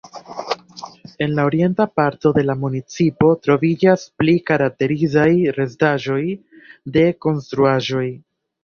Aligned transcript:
En 1.25 1.35
la 1.39 1.43
orienta 1.49 1.85
parto 1.99 2.31
de 2.39 2.45
la 2.51 2.57
municipo 2.63 3.31
troviĝas 3.49 4.09
pli 4.23 4.37
karakterizaj 4.51 5.31
restaĵoj 5.61 6.21
de 6.99 7.07
konstruaĵoj. 7.29 8.07